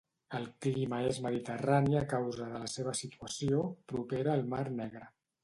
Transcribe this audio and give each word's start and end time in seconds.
El 0.37 0.45
clima 0.65 1.01
és 1.09 1.19
mediterrani 1.25 1.99
a 1.99 2.01
causa 2.15 2.49
de 2.55 2.63
la 2.63 2.71
seva 2.77 2.95
situació, 3.01 3.61
propera 3.93 4.35
al 4.39 4.45
mar 4.57 4.65
Negre. 4.83 5.05